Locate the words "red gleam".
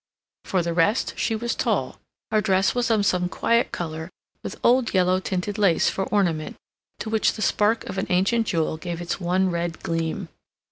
9.51-10.29